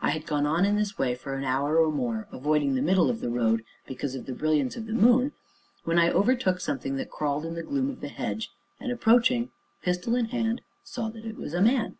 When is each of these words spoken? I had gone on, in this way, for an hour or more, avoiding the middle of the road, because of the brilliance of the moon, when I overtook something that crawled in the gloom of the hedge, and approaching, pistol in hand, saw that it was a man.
I 0.00 0.10
had 0.10 0.26
gone 0.26 0.46
on, 0.46 0.64
in 0.64 0.74
this 0.74 0.98
way, 0.98 1.14
for 1.14 1.34
an 1.36 1.44
hour 1.44 1.78
or 1.78 1.92
more, 1.92 2.26
avoiding 2.32 2.74
the 2.74 2.82
middle 2.82 3.08
of 3.08 3.20
the 3.20 3.30
road, 3.30 3.62
because 3.86 4.16
of 4.16 4.26
the 4.26 4.32
brilliance 4.32 4.74
of 4.74 4.86
the 4.86 4.92
moon, 4.92 5.30
when 5.84 5.96
I 5.96 6.10
overtook 6.10 6.58
something 6.58 6.96
that 6.96 7.08
crawled 7.08 7.44
in 7.44 7.54
the 7.54 7.62
gloom 7.62 7.88
of 7.88 8.00
the 8.00 8.08
hedge, 8.08 8.50
and 8.80 8.90
approaching, 8.90 9.52
pistol 9.80 10.16
in 10.16 10.24
hand, 10.30 10.62
saw 10.82 11.08
that 11.10 11.24
it 11.24 11.36
was 11.36 11.54
a 11.54 11.60
man. 11.62 11.98